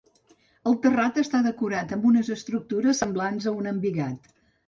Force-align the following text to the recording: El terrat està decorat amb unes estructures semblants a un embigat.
El 0.69 0.75
terrat 0.85 1.19
està 1.23 1.41
decorat 1.47 1.93
amb 1.97 2.09
unes 2.13 2.33
estructures 2.37 3.03
semblants 3.05 3.47
a 3.53 3.57
un 3.61 3.71
embigat. 3.75 4.35